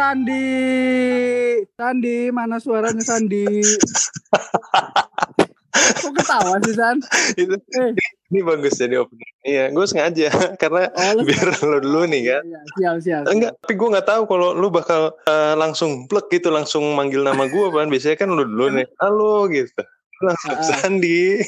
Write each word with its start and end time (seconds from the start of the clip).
Sandi. 0.00 0.48
Sandi, 1.70 2.16
mana 2.30 2.56
suaranya 2.56 3.04
Sandi? 3.04 3.60
Kok 5.70 6.12
ketawa 6.14 6.56
sih 6.58 6.72
San? 6.72 6.96
itu 7.36 7.54
Eh, 7.70 7.92
ini 8.28 8.40
bagus 8.40 8.74
jadi 8.74 8.96
opening 8.98 9.32
iya 9.42 9.68
gue 9.68 9.84
sengaja 9.84 10.28
karena 10.60 10.88
oh, 10.88 11.10
lu- 11.14 11.24
biar 11.24 11.46
lo 11.62 11.78
dulu 11.78 12.00
nih 12.06 12.22
kan 12.26 12.42
Iya, 12.42 12.60
siap, 12.74 12.96
siap. 13.00 13.22
enggak 13.26 13.52
tapi 13.56 13.74
gue 13.74 13.88
nggak 13.88 14.06
tahu 14.06 14.22
kalau 14.24 14.48
lu 14.52 14.68
bakal 14.68 15.14
eh, 15.24 15.54
langsung 15.54 16.04
plek 16.06 16.28
gitu 16.30 16.48
langsung 16.48 16.82
manggil 16.92 17.20
nama 17.20 17.44
gue 17.44 17.66
kan 17.70 17.86
biasanya 17.86 18.16
kan 18.16 18.28
lu 18.28 18.42
dulu 18.42 18.66
nih 18.72 18.86
halo 18.98 19.46
gitu 19.46 19.80
langsung 20.20 20.52
Ah. 20.52 20.62
Sandi 20.64 21.38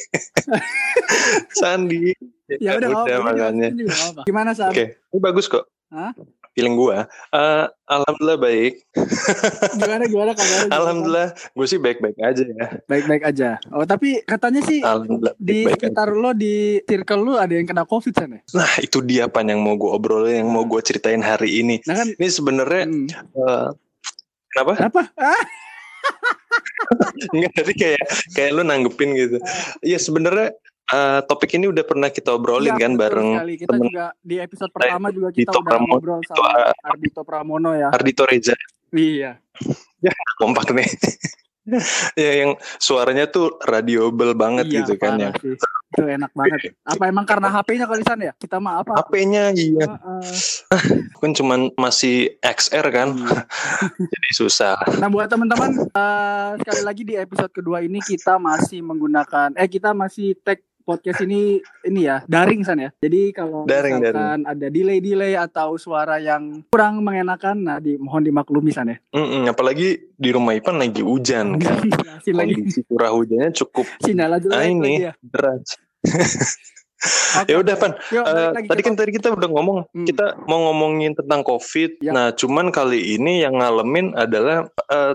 Sandi 1.60 2.12
Ya 2.52 2.76
udah, 2.76 2.88
udah 3.00 3.16
ini 3.16 3.24
makanya. 3.24 3.68
Gimana 4.22 4.50
San? 4.52 4.70
oke 4.70 4.84
ini 5.08 5.18
bagus 5.18 5.46
kok 5.46 5.66
Hah? 5.88 6.12
Feeling 6.52 6.76
gue 6.76 6.98
Eh, 7.32 7.64
alhamdulillah 7.86 8.38
baik 8.38 8.72
Gimana 9.78 10.04
gimana 10.04 10.32
kabarnya? 10.32 10.68
alhamdulillah 10.70 11.28
gue 11.32 11.66
sih 11.66 11.76
baik 11.76 11.98
baik 11.98 12.16
aja 12.18 12.42
ya 12.42 12.54
San? 12.54 12.68
Baik-baik 12.86 13.22
aja. 13.24 13.48
Oh, 13.70 13.84
tapi 13.84 14.20
katanya 14.22 14.60
sih 14.62 14.80
di 14.80 14.84
baik 14.84 15.36
baik 15.38 15.64
aja. 15.64 15.72
sekitar 15.88 16.08
lo 16.12 16.30
di 16.32 16.54
circle 16.84 17.20
lu 17.20 17.32
ada 17.36 17.52
yang 17.52 17.64
kena 17.64 17.84
covid 17.84 18.12
San 18.12 18.36
ya? 18.36 18.40
nah 18.52 18.70
itu 18.78 19.00
dia 19.00 19.26
pan 19.26 19.44
yang 19.44 19.60
mau 19.60 19.74
gue 19.74 19.88
obrolin 19.88 20.44
yang 20.44 20.50
mau 20.50 20.64
gue 20.64 20.80
ceritain 20.80 21.20
hari 21.20 21.58
ini 21.58 21.80
Nah 21.84 21.96
kan 21.96 22.08
ini 22.08 22.28
sebenarnya 22.28 22.82
hmm, 22.84 23.06
eh, 23.32 23.68
kenapa 24.52 24.72
apa? 24.78 25.02
Ah, 25.16 25.42
Enggak 27.32 27.52
tadi 27.54 27.72
kayak 27.74 28.02
kayak 28.34 28.50
lu 28.52 28.62
nanggepin 28.62 29.14
gitu. 29.14 29.38
Iya 29.80 29.96
sebenarnya 29.96 30.50
eh, 30.92 31.20
topik 31.24 31.56
ini 31.56 31.66
udah 31.72 31.84
pernah 31.88 32.08
kita 32.12 32.36
obrolin 32.36 32.76
iya, 32.76 32.84
kan 32.84 32.92
bareng 33.00 33.30
sekali. 33.40 33.54
Kita 33.56 33.70
temen 33.72 33.84
juga 33.88 34.06
di 34.20 34.36
episode 34.36 34.70
pertama 34.70 35.06
juga 35.08 35.28
kita 35.32 35.40
Dito 35.48 35.58
udah 35.58 35.68
Pramono, 35.72 35.92
ngobrol 35.96 36.20
sama 36.28 36.44
ah, 36.44 36.90
Ardito 36.92 37.20
Pramono 37.24 37.70
ya. 37.72 37.88
Ardito 37.88 38.22
Reza. 38.28 38.56
Iya. 38.92 39.40
Kompak 40.40 40.70
nih. 40.76 40.88
ya 42.18 42.30
yang 42.42 42.58
suaranya 42.82 43.30
tuh 43.30 43.54
radioable 43.62 44.34
banget 44.34 44.66
iya, 44.66 44.76
gitu 44.82 44.98
kan 44.98 45.14
ya. 45.18 45.30
sih. 45.38 45.54
Itu 45.92 46.02
enak 46.08 46.32
banget. 46.34 46.74
Apa 46.82 47.04
emang 47.06 47.22
karena 47.28 47.52
HP-nya 47.52 47.86
kali 47.86 48.02
San 48.02 48.18
ya? 48.18 48.32
Kita 48.34 48.58
mah 48.58 48.82
apa? 48.82 48.98
HP-nya 48.98 49.54
iya 49.54 49.86
Heeh. 49.86 50.22
kan 51.22 51.30
cuman 51.36 51.70
masih 51.78 52.34
XR 52.42 52.86
kan 52.90 53.14
Iya. 53.14 53.46
jadi 54.10 54.30
susah. 54.34 54.74
Nah 54.98 55.06
buat 55.06 55.30
teman-teman 55.30 55.70
eh, 55.86 56.50
sekali 56.64 56.82
lagi 56.82 57.02
di 57.06 57.14
episode 57.14 57.52
kedua 57.54 57.84
ini 57.84 58.02
kita 58.02 58.42
masih 58.42 58.82
menggunakan 58.82 59.54
eh 59.54 59.68
kita 59.70 59.94
masih 59.94 60.34
tag 60.42 60.58
podcast 60.82 61.22
ini 61.24 61.62
ini 61.86 62.00
ya 62.04 62.26
daring 62.26 62.66
san 62.66 62.82
ya. 62.82 62.90
Jadi 62.98 63.30
kalau 63.30 63.64
Daring, 63.64 64.02
misalkan 64.02 64.42
ada 64.44 64.66
delay-delay 64.68 65.38
atau 65.38 65.78
suara 65.78 66.18
yang 66.18 66.66
kurang 66.68 67.00
mengenakan, 67.00 67.56
nah 67.62 67.78
di 67.78 67.96
mohon 67.96 68.26
dimaklumi 68.26 68.74
san 68.74 68.90
ya. 68.90 68.98
Mm-mm, 69.14 69.46
apalagi 69.48 70.12
di 70.12 70.28
rumah 70.34 70.52
Ipan 70.58 70.82
lagi 70.82 71.00
hujan 71.00 71.56
kan. 71.62 71.86
Kondisi 72.22 72.82
curah 72.86 73.14
hujannya 73.14 73.50
cukup 73.54 73.86
sinyal 74.02 74.38
aja 74.38 74.48
ah, 74.52 74.66
ini 74.66 75.10
ya. 75.10 75.12
deras. 75.22 75.78
Ya 77.44 77.58
udah. 77.58 77.74
Pan, 77.74 77.92
Eh, 78.04 78.48
lagi 78.52 78.68
tadi 78.68 78.80
kan 78.80 78.94
tadi 78.94 79.10
kita 79.10 79.28
udah 79.30 79.48
ngomong 79.48 79.78
Hmm. 79.90 80.04
kita 80.04 80.38
mau 80.44 80.62
ngomongin 80.64 81.12
tentang 81.12 81.42
COVID. 81.42 81.98
Ya. 82.00 82.12
Nah, 82.12 82.26
cuman 82.30 82.70
kali 82.70 83.16
ini 83.16 83.40
yang 83.40 83.56
ngalamin 83.56 84.14
adalah 84.14 84.68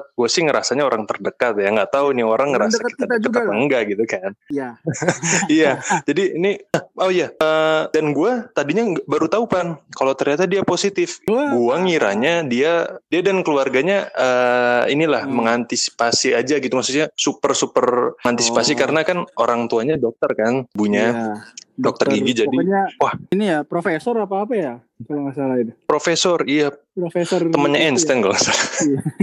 gue 0.09 0.27
sih 0.27 0.41
ngerasanya 0.41 0.83
orang 0.83 1.05
terdekat 1.05 1.55
ya. 1.55 1.69
Nggak 1.69 1.89
tahu 1.89 2.11
nih 2.11 2.25
orang 2.25 2.51
ngerasa 2.51 2.75
kita, 2.75 2.89
kita 2.89 3.03
dekat 3.07 3.19
juga 3.21 3.37
apa 3.37 3.47
lah. 3.47 3.55
enggak 3.55 3.81
gitu 3.87 4.03
kan. 4.05 4.31
ya. 4.49 4.69
iya. 5.53 5.71
Jadi 6.03 6.23
ini 6.33 6.51
oh 6.95 7.07
iya 7.07 7.31
eh, 7.31 7.81
dan 7.87 8.05
gue 8.11 8.31
tadinya 8.51 8.83
baru 9.03 9.27
tahu 9.27 9.43
pan 9.45 9.67
kalau 9.89 10.11
ternyata 10.11 10.43
dia 10.43 10.61
positif. 10.61 11.21
Gua 11.23 11.79
ngiranya 11.79 12.43
dia 12.43 12.85
dia 13.05 13.21
dan 13.21 13.41
keluarganya 13.41 14.09
eh, 14.09 14.91
inilah 14.91 15.23
Hmm. 15.23 15.33
mengantisipasi 15.37 16.33
aja 16.33 16.57
gitu 16.57 16.73
maksudnya 16.73 17.07
super 17.13 17.53
super 17.53 18.17
mengantisipasi 18.21 18.73
Oh. 18.73 18.77
karena 18.77 19.01
kan 19.01 19.17
orang 19.35 19.65
tuanya 19.65 19.95
dokter 19.95 20.29
kan, 20.33 20.65
bunya 20.71 21.05
Iya. 21.07 21.33
Dokter 21.77 22.09
gigi 22.09 22.41
jadi 22.41 22.57
wah. 22.97 23.13
ini 23.29 23.45
ya 23.47 23.61
profesor 23.61 24.17
apa 24.17 24.43
apa 24.43 24.53
ya 24.57 24.73
kalau 25.05 25.29
nggak 25.29 25.35
salah 25.37 25.57
itu. 25.61 25.71
profesor 25.85 26.41
iya 26.43 26.73
Profesor 26.97 27.37
temennya 27.53 27.77
ya. 27.77 27.93
Einstein 27.93 28.25
kalau 28.25 28.33
nggak 28.33 28.41
salah. 28.41 28.65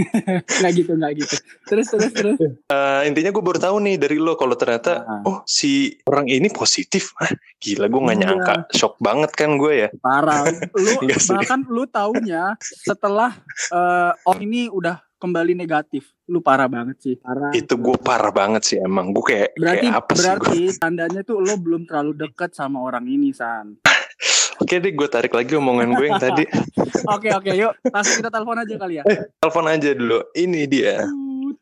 nggak 0.62 0.72
gitu 0.78 0.92
nggak 0.94 1.12
gitu. 1.18 1.34
Terus 1.66 1.86
terus 1.90 2.12
terus. 2.14 2.38
Eh, 2.70 3.00
intinya 3.10 3.34
gue 3.34 3.42
baru 3.42 3.58
tahu 3.58 3.76
nih 3.82 3.98
dari 3.98 4.14
lo 4.22 4.38
kalau 4.38 4.54
ternyata 4.54 5.02
Ah. 5.02 5.26
oh 5.26 5.42
si 5.42 5.98
orang 6.06 6.30
ini 6.30 6.46
positif 6.54 7.10
ah 7.18 7.26
gila 7.58 7.90
gue 7.90 7.98
nggak 7.98 8.14
Iya. 8.14 8.26
nyangka 8.30 8.54
shock 8.70 8.94
banget 9.02 9.34
kan 9.34 9.58
gue 9.58 9.72
ya 9.74 9.88
Parah. 9.98 10.46
Lu 10.78 11.02
bahkan 11.34 11.66
lu 11.66 11.82
taunya 11.90 12.54
setelah 12.62 13.34
eh 13.74 14.12
oh 14.22 14.36
ini 14.38 14.70
udah 14.70 15.02
kembali 15.24 15.56
negatif. 15.56 16.12
Lu 16.28 16.44
parah 16.44 16.68
banget 16.68 17.00
sih. 17.00 17.14
Parah. 17.16 17.48
itu 17.56 17.72
gue 17.80 17.96
parah 17.96 18.28
banget 18.28 18.62
sih 18.68 18.76
emang 18.76 19.16
gue 19.16 19.24
kayak 19.24 19.50
berarti 19.56 19.86
kayak 19.88 19.96
apa 19.96 20.12
sih 20.12 20.20
berarti 20.20 20.60
gue 20.68 20.76
tandanya 20.76 21.20
tuh 21.24 21.36
lo 21.40 21.54
belum 21.56 21.88
terlalu 21.88 22.12
dekat 22.12 22.52
sama 22.52 22.84
orang 22.84 23.08
ini 23.08 23.32
San. 23.32 23.80
oke 24.60 24.74
deh 24.76 24.92
gue 24.92 25.08
tarik 25.08 25.32
lagi 25.32 25.56
omongan 25.56 25.96
gue 25.96 26.06
yang 26.06 26.20
tadi 26.20 26.44
Oke 27.14 27.28
oke 27.36 27.52
yuk 27.52 27.76
langsung 27.92 28.24
kita 28.24 28.32
telepon 28.32 28.64
aja 28.64 28.74
kali 28.80 28.94
ya. 28.96 29.04
telepon 29.36 29.66
aja 29.68 29.90
dulu 29.92 30.18
ini 30.32 30.64
dia 30.64 31.04
Tut, 31.04 31.56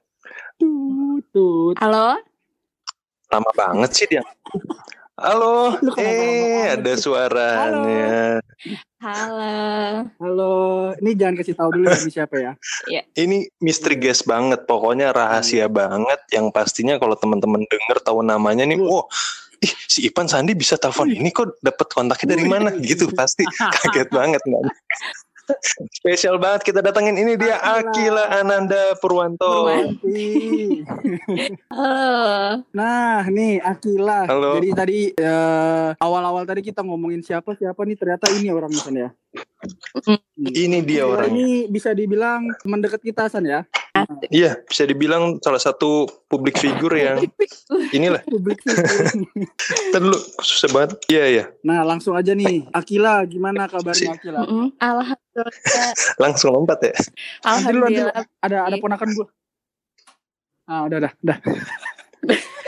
tut, 0.54 1.22
tut. 1.34 1.74
Halo, 1.82 2.14
lama 3.32 3.50
banget 3.58 3.90
sih 3.90 4.06
dia 4.06 4.22
halo. 5.22 5.78
Lu 5.78 5.92
eh 5.96 6.74
ada 6.74 6.92
suaranya 6.98 8.42
halo. 9.02 9.50
Halo, 10.22 10.54
ini 11.02 11.18
jangan 11.18 11.34
kasih 11.38 11.54
tahu 11.58 11.70
dulu 11.74 11.90
ini 11.90 12.10
siapa 12.10 12.36
ya. 12.38 12.52
ini 13.18 13.46
misteri 13.62 13.98
guest 13.98 14.26
banget. 14.26 14.66
Pokoknya 14.66 15.10
rahasia 15.14 15.66
banget 15.66 16.20
yang 16.34 16.50
pastinya 16.50 16.98
kalau 16.98 17.14
teman-teman 17.18 17.62
denger 17.66 17.98
tahu 18.02 18.22
namanya 18.22 18.66
nih 18.66 18.78
wow 18.78 19.06
ih 19.62 19.74
si 19.86 20.10
Ipan 20.10 20.26
Sandi 20.26 20.58
bisa 20.58 20.74
telepon 20.74 21.06
ini 21.06 21.30
kok 21.30 21.54
dapat 21.62 21.86
kontaknya 21.94 22.34
dari 22.34 22.46
mana? 22.50 22.74
Gitu 22.74 23.06
pasti. 23.14 23.46
Kaget 23.78 24.10
banget 24.10 24.42
nggak 24.42 24.62
spesial 25.92 26.38
banget 26.38 26.72
kita 26.72 26.80
datangin 26.82 27.16
ini 27.18 27.34
dia 27.38 27.58
Akila. 27.58 27.90
Akila 27.90 28.24
Ananda 28.42 28.82
Purwanto. 28.98 29.68
Halo. 31.72 32.62
Nah, 32.72 33.26
nih 33.28 33.62
Akila. 33.62 34.26
Halo. 34.26 34.58
Jadi 34.58 34.68
tadi 34.74 34.98
eh, 35.12 35.88
awal-awal 35.98 36.46
tadi 36.46 36.62
kita 36.62 36.82
ngomongin 36.82 37.22
siapa 37.22 37.54
siapa 37.58 37.82
nih 37.82 37.96
ternyata 37.98 38.30
ini 38.34 38.48
orang 38.50 38.72
San 38.74 38.96
ya. 38.96 39.10
ini 40.42 40.82
dia 40.82 41.06
Akila 41.06 41.06
orangnya 41.06 41.30
Ini 41.30 41.70
bisa 41.70 41.94
dibilang 41.94 42.50
teman 42.60 42.82
dekat 42.82 43.00
kita 43.02 43.30
San 43.30 43.46
ya. 43.46 43.62
Iya 44.30 44.56
bisa 44.64 44.82
dibilang 44.84 45.38
salah 45.38 45.58
satu 45.58 46.04
publik 46.26 46.56
figur 46.56 46.92
yang 46.92 47.20
inilah 47.90 48.22
Publik 48.32 48.62
figure. 48.64 49.12
Ntar 49.90 50.00
dulu 50.00 50.18
susah 50.40 50.68
banget 50.70 50.90
iya 51.08 51.24
iya 51.28 51.44
Nah, 51.62 51.84
langsung 51.84 52.12
aja 52.12 52.32
nih. 52.32 52.66
Akila, 52.70 53.22
gimana 53.24 53.68
kabarnya 53.68 54.16
Akila? 54.16 54.42
Mm-mm. 54.44 54.66
Alhamdulillah. 54.76 55.92
langsung 56.22 56.50
lompat 56.52 56.78
ya 56.82 56.94
Nanti 57.44 57.70
dulu, 57.70 57.86
nanti. 57.86 58.00
Alhamdulillah. 58.02 58.24
Ada 58.42 58.56
ada 58.66 58.76
ponakan 58.78 59.08
gua. 59.14 59.26
Ah, 60.64 60.82
udah 60.86 60.96
udah, 61.02 61.12
udah. 61.20 61.38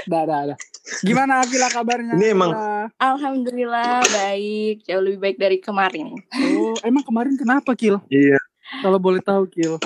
Udah, 0.04 0.20
udah, 0.28 0.38
udah. 0.52 0.58
Gimana 1.00 1.40
Akila 1.40 1.72
kabarnya? 1.72 2.12
Ini 2.12 2.36
emang-? 2.36 2.52
Alhamdulillah 3.00 4.04
baik, 4.04 4.84
jauh 4.84 5.00
lebih 5.00 5.16
baik 5.16 5.36
dari 5.40 5.56
kemarin. 5.56 6.12
Oh, 6.52 6.76
emang 6.84 7.00
kemarin 7.00 7.40
kenapa 7.40 7.72
Kil? 7.72 8.04
iya 8.12 8.36
Kalau 8.84 9.00
boleh 9.00 9.24
tahu 9.24 9.48
Kil. 9.48 9.80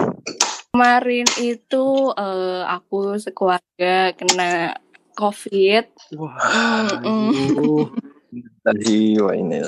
Kemarin 0.79 1.27
itu 1.43 2.15
eh, 2.15 2.63
aku 2.63 3.19
sekeluarga 3.19 4.15
kena 4.15 4.79
COVID. 5.19 6.15
Wah. 6.15 6.87
Aduh. 7.03 7.91
Tadi 8.63 9.17
wah 9.19 9.33
ini 9.35 9.59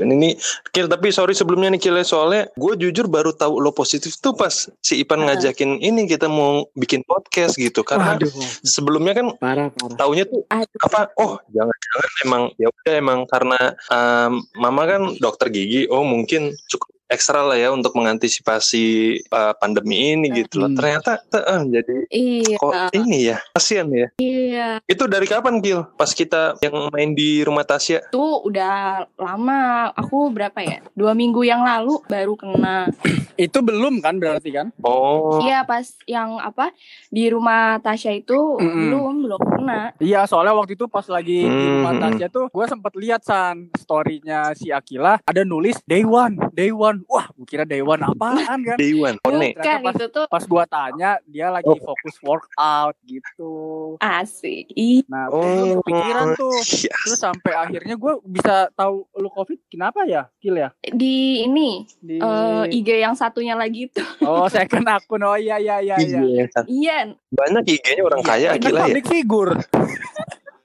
ini 0.00 0.14
ini 0.14 0.28
Kil 0.72 0.86
tapi 0.88 1.12
sorry 1.12 1.34
sebelumnya 1.36 1.74
nih 1.74 1.82
Kil 1.82 1.98
ya, 1.98 2.06
soalnya 2.06 2.46
gue 2.56 2.72
jujur 2.78 3.04
baru 3.04 3.34
tahu 3.36 3.58
lo 3.60 3.74
positif 3.74 4.16
tuh 4.16 4.32
pas 4.32 4.70
si 4.80 5.02
Ipan 5.02 5.26
Ah. 5.26 5.34
ngajakin 5.34 5.82
ini 5.82 6.06
kita 6.08 6.30
mau 6.30 6.64
bikin 6.72 7.02
podcast 7.04 7.58
gitu 7.58 7.82
karena 7.82 8.14
Waduh, 8.16 8.30
sebelumnya 8.62 9.12
kan 9.12 9.26
parah 9.42 9.68
parah. 9.74 9.96
taunya 9.98 10.22
tuh 10.24 10.46
Aduh. 10.48 10.80
apa 10.86 11.10
oh 11.18 11.36
jangan-jangan 11.50 12.10
emang 12.24 12.42
ya 12.56 12.70
udah 12.70 12.94
emang 12.94 13.20
karena 13.26 13.58
um, 13.90 14.32
mama 14.56 14.82
kan 14.86 15.02
dokter 15.18 15.50
gigi 15.50 15.90
oh 15.90 16.06
mungkin 16.06 16.54
cukup 16.70 16.95
ekstra 17.06 17.40
lah 17.40 17.54
ya 17.54 17.70
untuk 17.70 17.94
mengantisipasi 17.94 18.84
uh, 19.30 19.54
pandemi 19.56 20.12
ini 20.12 20.26
gitu 20.34 20.58
loh 20.58 20.64
Hmm. 20.66 20.74
ternyata 20.76 21.22
eh, 21.30 21.62
jadi 21.70 21.96
Iya, 22.10 22.56
kok 22.58 22.72
ini 22.92 23.18
ya 23.30 23.38
kasihan 23.52 23.86
ya 23.88 24.08
iya. 24.18 24.68
itu 24.84 25.06
dari 25.06 25.24
kapan 25.24 25.62
Gil 25.62 25.86
pas 25.94 26.10
kita 26.10 26.58
yang 26.58 26.90
main 26.90 27.14
di 27.14 27.40
rumah 27.40 27.62
Tasya 27.62 28.10
Itu 28.10 28.42
udah 28.42 29.06
lama. 29.14 29.90
Aku 29.94 30.28
berapa 30.28 30.58
ya? 30.60 30.82
Dua 30.92 31.12
minggu 31.12 31.42
yang 31.42 31.62
lalu 31.62 32.02
baru 32.06 32.34
kena. 32.34 32.90
Itu 33.38 33.60
belum 33.60 34.00
kan 34.00 34.16
berarti 34.18 34.50
kan? 34.50 34.72
oh 34.82 35.38
Iya, 35.40 35.62
pas 35.62 35.84
yang 36.08 36.40
apa 36.40 36.72
di 37.08 37.28
rumah 37.28 37.78
Tasya 37.78 38.16
itu 38.16 38.56
Mm-mm. 38.56 38.80
belum 38.88 39.14
belum 39.28 39.40
kena. 39.40 39.80
Iya, 40.00 40.24
soalnya 40.24 40.56
waktu 40.56 40.74
itu 40.74 40.88
pas 40.88 41.04
lagi 41.06 41.44
di 41.44 41.66
rumah. 41.70 41.92
Tasya 41.96 42.26
tuh, 42.28 42.48
gue 42.48 42.64
sempet 42.66 42.92
lihat 42.96 43.20
san 43.22 43.68
storynya 43.76 44.56
si 44.56 44.72
Akila 44.72 45.20
ada 45.22 45.42
nulis 45.44 45.76
day 45.84 46.02
one, 46.02 46.36
day 46.52 46.72
one 46.72 46.95
One. 46.98 47.04
Wah, 47.06 47.26
gue 47.30 47.46
kira 47.46 47.62
Day 47.62 47.80
One 47.80 48.00
apaan 48.00 48.38
kan? 48.62 48.76
Day 48.76 48.92
One. 48.92 49.16
Oh, 49.20 49.30
nih. 49.30 49.52
Bukan 49.52 49.78
pas- 49.82 49.94
itu 49.94 50.06
tuh 50.08 50.24
Pas 50.26 50.44
gua 50.44 50.64
tanya, 50.64 51.10
dia 51.22 51.46
lagi 51.48 51.66
Oh. 51.66 51.76
fokus 51.76 52.16
workout 52.20 52.96
gitu. 53.02 53.52
asik. 53.98 54.72
Nah, 55.06 55.28
Oh, 55.28 55.40
gue 55.42 55.82
kepikiran 55.82 56.26
tuh. 56.34 56.56
iya. 56.78 56.94
Terus 56.96 57.18
sampai 57.18 57.52
akhirnya 57.54 57.94
gue 57.94 58.12
bisa 58.24 58.54
tahu 58.72 59.04
lu 59.12 59.28
covid 59.28 59.58
kenapa 59.66 60.04
ya, 60.04 60.28
Kil 60.36 60.56
ya? 60.56 60.70
di 60.86 61.42
ini 61.42 61.84
Di 61.98 62.16
eh, 62.16 62.64
IG 62.72 62.88
yang 62.98 63.12
satunya 63.12 63.52
lagi 63.52 63.88
tuh. 63.88 64.06
Oh, 64.22 64.46
second 64.52 64.86
akun. 64.86 65.20
Oh 65.20 65.34
iya 65.34 65.56
iya 65.56 65.78
iya 65.78 65.96
iya. 65.96 66.20
Iya. 66.20 66.46
Iya, 66.66 66.96
Banyak 67.28 67.64
IG-nya 67.66 68.02
orang 68.02 68.20
Iya, 68.20 68.28
kaya 68.28 68.48
Akila 68.54 68.78
ya. 68.78 68.84
public 68.86 69.06
figure. 69.06 69.52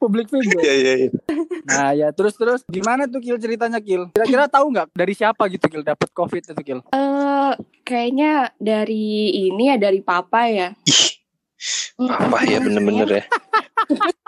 Public 0.02 0.34
figure. 0.34 0.58
Iya 0.66 0.74
iya 0.74 0.94
iya. 0.98 1.10
Nah, 1.70 1.90
ya 1.94 2.08
terus 2.10 2.34
terus 2.34 2.66
gimana 2.66 3.06
tuh 3.06 3.22
Kil 3.22 3.38
ceritanya 3.38 3.78
Kil? 3.78 4.10
Kira-kira 4.10 4.50
tahu 4.50 4.74
nggak 4.74 4.90
dari 4.98 5.14
siapa 5.14 5.46
gitu 5.54 5.70
Kil 5.70 5.86
dapat 5.86 6.10
covid 6.10 6.42
itu 6.42 6.62
Kil? 6.66 6.82
eh 6.90 7.54
kayaknya 7.86 8.50
dari 8.58 9.30
ini 9.46 9.70
ya 9.70 9.78
dari 9.78 10.02
papa 10.02 10.50
ya. 10.50 10.74
Ih, 10.90 11.22
Mm, 12.02 12.10
apa 12.10 12.38
ya 12.50 12.58
bener-bener 12.58 13.22
ya. 13.22 13.24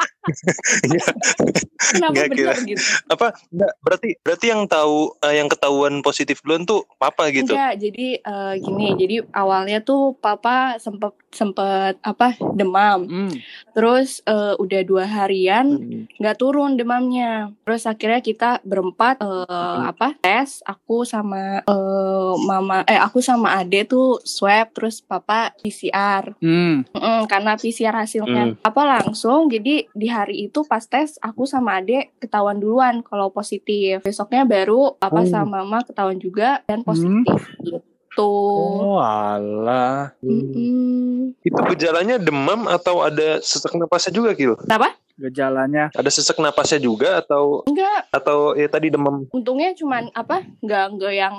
Iya. 0.84 1.04
Kenapa 1.84 2.12
Nggak 2.16 2.28
kira. 2.32 2.54
gitu? 2.64 2.82
Apa? 3.08 3.28
Enggak, 3.50 3.74
berarti 3.80 4.10
berarti 4.20 4.46
yang 4.48 4.64
tahu 4.66 4.96
eh, 5.20 5.36
yang 5.36 5.48
ketahuan 5.48 6.00
positif 6.00 6.40
duluan 6.40 6.64
tuh 6.64 6.88
papa 6.96 7.28
gitu. 7.30 7.52
Enggak, 7.52 7.74
jadi 7.78 8.08
eh, 8.18 8.54
gini, 8.58 8.88
jadi 8.96 9.16
awalnya 9.30 9.80
tuh 9.80 10.16
papa 10.16 10.78
sempet 10.78 11.12
sempet 11.30 11.98
apa 12.00 12.38
demam, 12.54 13.04
Hmm. 13.04 13.34
terus 13.72 14.22
eh, 14.24 14.54
udah 14.56 14.82
dua 14.84 15.04
harian 15.04 15.66
Hmm. 15.74 16.06
nggak 16.16 16.38
turun 16.38 16.74
demamnya, 16.74 17.32
terus 17.64 17.84
akhirnya 17.84 18.22
kita 18.22 18.50
berempat 18.64 19.20
eh, 19.20 19.44
Hmm. 19.44 19.90
apa 19.90 20.16
tes, 20.18 20.64
aku 20.64 21.04
sama 21.04 21.60
eh, 21.60 22.34
mama, 22.40 22.86
eh 22.86 22.96
aku 22.96 23.20
sama 23.20 23.60
ade 23.60 23.84
tuh 23.84 24.22
swab, 24.24 24.72
terus 24.72 25.02
papa 25.02 25.52
PCR, 25.60 26.32
Hmm. 26.40 26.86
Mm, 26.88 27.26
karena 27.26 27.54
PCR 27.54 27.96
hasilnya 27.98 28.56
apa 28.62 28.82
langsung, 28.86 29.50
jadi 29.50 29.90
di 29.90 30.08
hari 30.14 30.46
itu 30.46 30.62
pas 30.64 30.82
tes 30.82 31.18
aku 31.18 31.44
sama 31.44 31.78
ade 31.78 32.14
ketahuan 32.18 32.56
duluan 32.56 33.02
kalau 33.02 33.30
positif, 33.30 34.00
besoknya 34.00 34.46
baru 34.46 34.94
papa 34.94 35.20
Oh. 35.20 35.26
sama 35.26 35.60
mama 35.60 35.82
ketahuan 35.82 36.18
juga 36.18 36.62
dan 36.64 36.82
Hmm. 36.82 36.88
positif 36.88 37.40
gitu. 37.60 37.82
Oh, 38.16 39.02
alah. 39.02 40.14
Mm-mm. 40.22 41.34
Itu 41.42 41.60
gejalanya 41.68 42.16
demam 42.16 42.70
atau 42.70 43.02
ada 43.02 43.42
sesak 43.42 43.74
napasnya 43.74 44.14
juga, 44.14 44.32
Kil? 44.32 44.54
Kenapa? 44.56 44.94
Gejalanya 45.14 45.90
Ada 45.94 46.10
sesak 46.10 46.38
napasnya 46.38 46.78
juga 46.78 47.18
atau 47.18 47.62
Enggak, 47.66 48.10
atau 48.10 48.54
ya 48.54 48.66
tadi 48.66 48.90
demam? 48.90 49.26
untungnya 49.30 49.74
cuman 49.74 50.10
apa? 50.12 50.42
Enggak 50.60 50.86
enggak 50.90 51.14
yang 51.16 51.36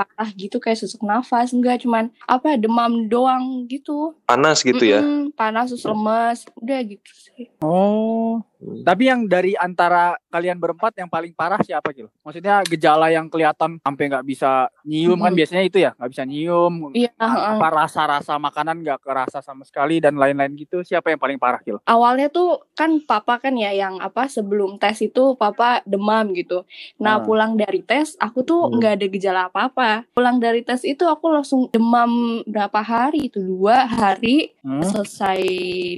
parah 0.00 0.30
gitu 0.32 0.56
kayak 0.56 0.80
sesak 0.80 1.04
nafas, 1.04 1.52
enggak 1.52 1.84
cuman 1.84 2.08
apa 2.24 2.56
demam 2.56 3.04
doang 3.04 3.68
gitu. 3.68 4.16
Panas 4.24 4.64
gitu 4.64 4.80
ya? 4.80 5.04
Mm-mm, 5.04 5.36
panas 5.36 5.68
terus 5.68 5.84
lemes, 5.84 6.48
udah 6.56 6.80
gitu 6.88 7.10
sih. 7.12 7.52
Oh. 7.60 8.40
Tapi 8.60 9.02
yang 9.06 9.24
dari 9.24 9.52
antara 9.54 10.14
kalian 10.28 10.56
berempat 10.56 10.92
yang 10.94 11.08
paling 11.08 11.32
parah 11.32 11.60
siapa 11.60 11.90
Kil? 11.90 12.12
Maksudnya 12.20 12.60
gejala 12.64 13.08
yang 13.08 13.26
kelihatan 13.26 13.76
sampai 13.78 14.04
nggak 14.06 14.22
bisa 14.22 14.50
nyium 14.82 15.16
kan 15.16 15.32
Mhm. 15.32 15.38
biasanya 15.38 15.62
itu 15.62 15.78
ya 15.78 15.90
nggak 15.94 16.10
bisa 16.10 16.22
nyium. 16.24 16.74
Iya. 16.92 17.10
Apa 17.16 17.68
rasa-rasa 17.74 18.36
makanan 18.36 18.80
nggak 18.80 19.00
kerasa 19.00 19.40
sama 19.40 19.64
sekali 19.64 19.98
dan 19.98 20.14
lain-lain 20.14 20.52
gitu. 20.54 20.80
Siapa 20.80 21.08
yang 21.08 21.18
paling 21.18 21.36
parah 21.36 21.58
Kil? 21.58 21.80
awalnya 21.82 22.28
tuh 22.28 22.60
kan 22.72 23.00
papa 23.00 23.38
kan 23.38 23.52
ya 23.54 23.72
yang 23.72 23.98
apa 23.98 24.24
sebelum 24.24 24.76
tes 24.76 25.00
itu 25.00 25.34
papa 25.34 25.80
demam 25.84 26.30
gitu. 26.32 26.62
Nah 26.96 27.16
Ah. 27.16 27.20
pulang 27.20 27.54
dari 27.54 27.80
tes 27.80 28.14
aku 28.16 28.42
tuh 28.42 28.66
Hmm. 28.66 28.76
nggak 28.76 28.92
ada 28.94 29.06
gejala 29.08 29.40
apa-apa. 29.46 30.04
Pulang 30.10 30.36
dari 30.36 30.60
tes 30.60 30.84
itu 30.84 31.02
aku 31.02 31.28
langsung 31.28 31.66
demam 31.68 32.10
berapa 32.44 32.78
hari 32.78 33.26
itu 33.26 33.40
dua 33.40 33.84
hari 33.84 34.52
Hmm? 34.60 34.84
selesai 34.84 35.40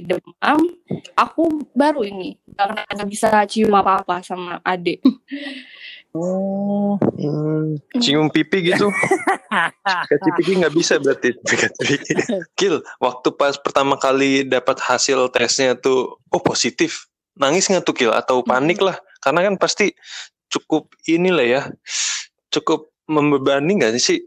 demam 0.01 0.59
aku 1.13 1.43
baru 1.73 2.03
ini 2.03 2.35
karena 2.53 2.81
nggak 2.87 3.09
bisa 3.09 3.27
cium 3.49 3.73
apa-apa 3.73 4.21
sama 4.21 4.61
adik. 4.63 5.01
Oh. 6.13 7.01
Hmm, 7.17 7.81
cium 7.97 8.29
pipi 8.29 8.69
gitu. 8.69 8.93
Kasih 10.09 10.31
pipi 10.37 10.61
nggak 10.61 10.73
bisa 10.77 11.01
berarti. 11.01 11.33
Kasih 11.41 11.97
pipi. 11.97 12.13
Kil, 12.53 12.85
waktu 13.01 13.33
pas 13.33 13.57
pertama 13.57 13.97
kali 13.97 14.45
dapat 14.45 14.77
hasil 14.77 15.33
tesnya 15.33 15.73
tuh, 15.73 16.21
oh 16.29 16.41
positif. 16.41 17.09
Nangis 17.33 17.65
nggak 17.65 17.81
tuh 17.81 17.97
Kil? 17.97 18.13
Atau 18.13 18.45
panik 18.45 18.77
lah? 18.77 18.97
Karena 19.25 19.41
kan 19.49 19.57
pasti 19.57 19.89
cukup 20.53 20.93
inilah 21.09 21.45
ya, 21.49 21.61
cukup 22.53 22.93
membebani 23.09 23.81
nggak 23.81 23.97
sih 23.97 24.21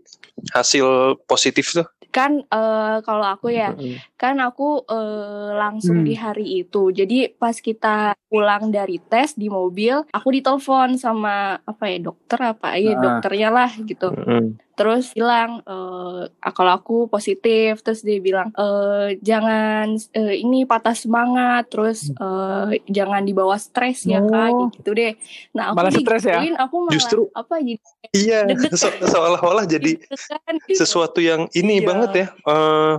hasil 0.53 1.17
positif 1.31 1.71
tuh? 1.71 1.87
Kan 2.17 2.33
eh, 2.49 2.97
kalau 3.05 3.27
aku 3.29 3.53
ya 3.53 3.77
kan 4.17 4.41
aku 4.41 4.89
eh, 4.89 5.51
langsung 5.61 6.01
Hmm. 6.01 6.07
di 6.09 6.15
hari 6.17 6.47
itu. 6.65 6.89
Jadi 6.91 7.29
pas 7.37 7.53
kita 7.53 8.17
pulang 8.33 8.73
dari 8.73 8.97
tes 8.97 9.37
di 9.37 9.53
mobil, 9.53 10.01
aku 10.11 10.29
ditelepon 10.33 10.97
sama 10.97 11.61
apa 11.63 11.85
ya 11.93 11.99
dokter 12.01 12.39
apa 12.41 12.69
ya 12.81 12.97
Ah. 12.97 13.01
dokternya 13.05 13.49
lah 13.53 13.71
gitu. 13.85 14.09
Mm. 14.11 14.57
Terus 14.77 15.11
bilang 15.11 15.65
eh, 15.65 16.23
kalau 16.53 16.73
aku 16.77 16.97
positif, 17.09 17.81
terus 17.81 18.05
dia 18.05 18.21
bilang 18.21 18.53
eh, 18.53 19.17
jangan 19.19 19.89
eh, 20.13 20.37
ini 20.37 20.63
patah 20.63 20.93
semangat, 20.93 21.73
terus 21.73 22.13
eh, 22.13 22.85
jangan 22.87 23.25
dibawa 23.25 23.57
stres 23.57 24.05
ya 24.05 24.21
kak, 24.21 24.53
Oh. 24.53 24.69
gitu 24.71 24.93
deh. 24.93 25.17
Nah 25.51 25.73
aku 25.73 25.77
Malah 25.81 25.93
stres 25.97 26.23
ya? 26.23 26.39
aku 26.61 26.77
malah 26.79 26.93
Justru- 26.93 27.33
apa 27.33 27.55
jadi 27.59 27.81
Iya, 28.13 28.39
seolah-olah 29.03 29.67
jadi 29.67 29.97
gitu. 29.99 30.77
sesuatu 30.77 31.19
yang 31.19 31.49
ini 31.53 31.81
Iya. 31.81 31.87
banget 31.89 32.11
ya. 32.15 32.27
Eh, 32.47 32.95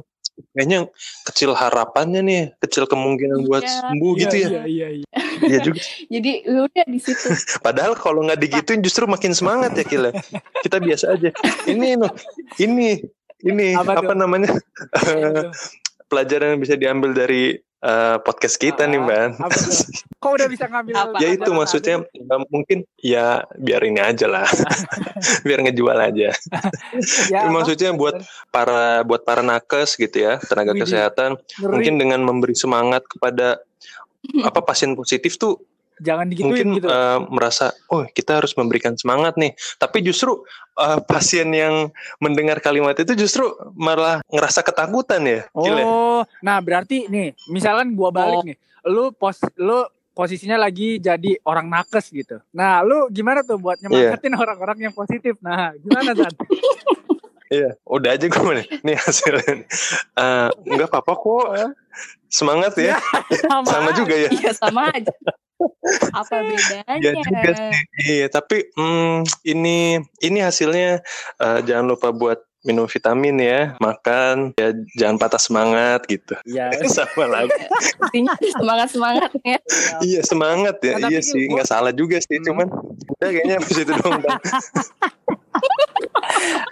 kayaknya 0.54 0.90
kecil 1.26 1.54
harapannya 1.54 2.22
nih, 2.22 2.42
kecil 2.62 2.86
kemungkinan 2.86 3.46
buat 3.46 3.66
Iya. 3.66 3.74
sembuh 3.82 4.12
gitu 4.18 4.36
ya. 4.38 4.50
Iya 4.50 4.64
iya 4.66 4.88
iya. 5.02 5.08
Iya 5.44 5.58
juga. 5.66 5.80
Jadi 6.14 6.32
udah 6.46 6.86
di 6.86 7.00
situ. 7.02 7.28
Padahal 7.66 7.94
kalau 7.98 8.26
nggak 8.26 8.40
digituin 8.42 8.82
justru 8.82 9.06
makin 9.06 9.34
semangat 9.34 9.74
ya 9.74 9.86
Kila. 9.86 10.10
Kita 10.62 10.78
biasa 10.78 11.18
aja. 11.18 11.30
Ini 11.66 11.98
no, 11.98 12.10
ini 12.58 13.02
ini 13.46 13.78
Apa 13.78 14.02
apa, 14.02 14.14
namanya 14.18 14.50
Eh, 15.06 15.44
pelajaran 16.10 16.56
yang 16.56 16.62
bisa 16.64 16.74
diambil 16.74 17.12
dari 17.14 17.58
eh, 17.78 18.18
podcast 18.22 18.58
kita 18.58 18.84
nih, 18.86 18.98
Ah, 18.98 19.06
Ban. 19.06 19.30
apa 19.38 19.54
tuh? 19.54 19.74
Kok 20.18 20.32
udah 20.34 20.48
bisa 20.50 20.66
ngambil? 20.66 20.94
Apa? 20.98 21.18
ya 21.22 21.30
itu 21.34 21.50
maksudnya 21.54 21.96
eh, 22.04 22.42
mungkin 22.50 22.78
ya 22.98 23.26
biar 23.56 23.82
ini 23.86 24.02
aja 24.02 24.26
lah. 24.26 24.48
biar 25.48 25.60
ngejual 25.66 25.98
aja. 25.98 26.30
Ya, 27.30 27.46
apa? 27.46 27.52
maksudnya 27.54 27.92
buat 27.94 28.18
para 28.50 29.04
buat 29.04 29.22
para 29.22 29.44
nakes 29.44 29.94
gitu 29.96 30.18
ya, 30.18 30.40
tenaga 30.42 30.74
Widih. 30.74 30.84
kesehatan 30.88 31.30
Ngeri. 31.38 31.70
mungkin 31.70 31.94
dengan 32.00 32.20
memberi 32.24 32.56
semangat 32.56 33.04
kepada 33.06 33.60
apa 34.44 34.60
pasien 34.60 34.92
positif 34.98 35.38
tuh 35.38 35.62
jangan 35.98 36.26
digituin 36.28 36.52
mungkin 36.68 36.68
gitu. 36.78 36.88
eh, 36.88 37.20
merasa 37.28 37.66
oh 37.90 38.06
kita 38.06 38.38
harus 38.38 38.54
memberikan 38.54 38.94
semangat 38.94 39.34
nih 39.36 39.52
tapi 39.78 40.02
justru 40.02 40.42
eh, 40.76 41.00
pasien 41.04 41.50
yang 41.50 41.90
mendengar 42.18 42.60
kalimat 42.60 42.94
itu 42.94 43.14
justru 43.14 43.46
malah 43.74 44.22
ngerasa 44.30 44.62
ketakutan 44.62 45.22
ya 45.24 45.42
ya? 45.58 45.84
Oh, 45.84 46.22
nah 46.40 46.58
berarti 46.60 47.06
nih, 47.06 47.34
misalkan 47.48 47.94
gua 47.94 48.10
balik 48.10 48.40
Oh. 48.40 48.46
nih, 48.46 48.58
lu 48.86 49.10
pos 49.12 49.42
lu 49.58 49.84
posisinya 50.12 50.58
lagi 50.58 50.98
jadi 50.98 51.38
orang 51.46 51.70
nakes 51.70 52.10
gitu. 52.10 52.42
Nah, 52.50 52.82
lu 52.82 53.06
gimana 53.10 53.46
tuh 53.46 53.58
buat 53.58 53.78
nyemangatin 53.78 54.34
orang-orang 54.34 54.90
yang 54.90 54.94
positif? 54.94 55.38
Nah, 55.40 55.78
gimana 55.78 56.14
Dan? 56.14 56.34
iya 57.48 57.80
udah 57.88 58.12
aja 58.12 58.28
gue 58.28 58.52
nih 58.60 58.68
nih 58.84 58.96
hasilnya 59.00 59.64
Eh, 60.20 60.50
nggak 60.68 60.90
apa-apa 60.92 61.14
kok 61.16 61.46
semangat 62.28 62.76
ya 62.76 63.00
sama 63.72 63.96
juga 63.96 64.16
ya 64.20 64.30
Iya 64.30 64.52
sama 64.52 64.92
aja. 64.92 65.14
Apa 66.12 66.36
bedanya? 66.48 66.84
Iya 66.96 67.12
juga 67.18 67.52
sih. 67.52 67.72
Iya, 68.04 68.26
tapi 68.28 68.70
hmm, 68.72 69.22
ini 69.44 69.78
ini 70.20 70.40
hasilnya 70.40 71.02
eh, 71.38 71.60
jangan 71.64 71.86
lupa 71.88 72.10
buat 72.10 72.38
minum 72.60 72.84
vitamin 72.84 73.40
ya, 73.40 73.80
makan 73.80 74.52
ya 74.54 74.76
jangan 74.94 75.16
patah 75.16 75.40
semangat 75.40 76.04
gitu. 76.06 76.36
Iya. 76.44 76.68
Sama 76.90 77.26
lagi. 77.26 77.54
Intinya 78.12 78.34
semangat 78.36 78.88
semangatnya. 78.92 79.58
iya 80.02 80.22
semangat 80.22 80.76
ya, 80.82 80.94
Nah, 80.98 81.08
iya 81.08 81.22
sih 81.22 81.48
nggak 81.48 81.64
salah 81.66 81.92
juga 81.92 82.20
sih, 82.20 82.38
Hmm. 82.38 82.46
cuman 82.46 82.68
udah 83.16 83.30
kayaknya 83.30 83.56
habis 83.58 83.78
itu 83.78 83.94
dong. 83.94 84.20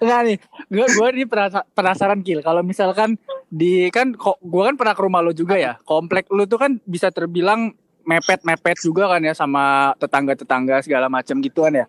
Enggak 0.02 0.20
nih, 0.28 0.38
gua 0.68 0.86
gua 0.92 1.08
nih 1.10 1.26
perasa- 1.26 1.68
penasaran 1.72 2.20
Kil. 2.22 2.42
Kalau 2.42 2.62
misalkan 2.62 3.16
di 3.48 3.88
kan 3.88 4.12
kok 4.12 4.42
gua 4.42 4.68
kan 4.68 4.76
pernah 4.76 4.94
ke 4.94 5.02
rumah 5.02 5.22
lo 5.22 5.32
juga 5.32 5.56
ya. 5.56 5.80
Komplek 5.82 6.28
lu 6.30 6.44
tuh 6.44 6.60
kan 6.60 6.78
bisa 6.84 7.08
terbilang 7.10 7.72
mepet-mepet 8.06 8.78
juga 8.80 9.10
kan 9.10 9.22
ya 9.22 9.34
sama 9.34 9.92
tetangga-tetangga 9.98 10.80
segala 10.80 11.10
macam 11.10 11.42
gituan 11.42 11.74
ya. 11.74 11.86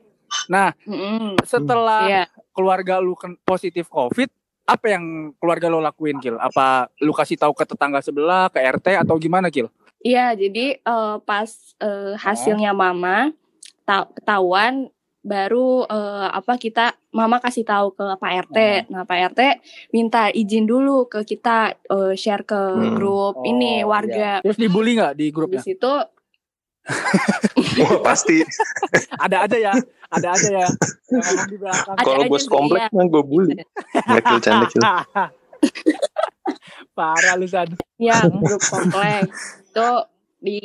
Nah, 0.50 0.74
Mm-mm. 0.82 1.38
setelah 1.44 2.08
Iya. 2.08 2.24
keluarga 2.50 2.98
lu 2.98 3.14
kan 3.14 3.36
positif 3.44 3.86
COVID, 3.86 4.26
apa 4.66 4.86
yang 4.90 5.30
keluarga 5.38 5.70
lo 5.70 5.78
lakuin, 5.78 6.18
Kil? 6.18 6.34
Apa 6.36 6.90
lu 6.98 7.14
kasih 7.14 7.38
tahu 7.38 7.54
ke 7.54 7.62
tetangga 7.62 8.02
sebelah, 8.02 8.50
ke 8.50 8.58
RT 8.58 9.06
atau 9.06 9.14
gimana, 9.16 9.46
Kil? 9.46 9.70
Iya, 10.02 10.34
jadi 10.34 10.78
eh, 10.78 11.16
pas 11.22 11.46
eh, 11.78 12.14
hasilnya 12.18 12.74
mama 12.74 13.30
ta- 13.86 14.10
ketahuan 14.10 14.90
baru 15.26 15.82
eh, 15.82 16.28
apa 16.30 16.54
kita 16.54 16.94
mama 17.10 17.42
kasih 17.42 17.66
tahu 17.66 17.90
ke 17.92 18.06
Pak 18.14 18.32
RT. 18.46 18.58
Nah, 18.94 19.02
Pak 19.02 19.34
RT 19.34 19.40
minta 19.90 20.30
izin 20.30 20.62
dulu 20.64 21.10
ke 21.10 21.26
kita 21.26 21.74
eh, 21.74 22.14
share 22.14 22.46
ke 22.46 22.54
Hmm. 22.54 22.94
grup 22.94 23.34
Oh, 23.36 23.42
ini 23.42 23.82
iya. 23.82 23.84
warga. 23.84 24.30
Terus 24.40 24.56
dibully 24.56 24.94
nggak 24.94 25.18
di 25.18 25.26
Di 25.26 25.34
grupnya? 25.34 25.60
situ 25.60 25.92
Wah 27.82 27.98
pasti. 28.00 28.46
Ada 29.26 29.50
aja 29.50 29.58
ya, 29.58 29.72
ada 30.06 30.28
aja 30.30 30.48
ya. 30.62 30.68
Di 31.50 31.58
Kalau 31.98 32.22
bos 32.30 32.46
komplek 32.46 32.86
iya. 32.86 32.94
mah 32.94 33.06
gue 33.10 33.22
bully. 33.26 33.58
Kil 34.22 34.38
canda 34.38 34.70
kil. 34.70 34.82
Parah 36.96 37.34
lu 37.34 37.50
San. 37.50 37.66
yang 37.98 38.30
grup 38.38 38.62
komplek 38.62 39.26
itu 39.66 39.90
di 40.38 40.58